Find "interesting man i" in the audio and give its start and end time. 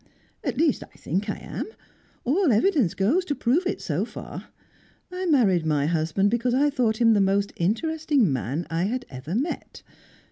7.55-8.85